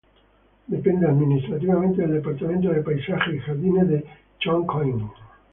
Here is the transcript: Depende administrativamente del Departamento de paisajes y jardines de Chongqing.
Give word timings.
Depende 0.65 1.05
administrativamente 1.05 2.01
del 2.01 2.13
Departamento 2.13 2.71
de 2.71 2.81
paisajes 2.81 3.35
y 3.35 3.39
jardines 3.39 3.87
de 3.87 4.03
Chongqing. 4.39 5.03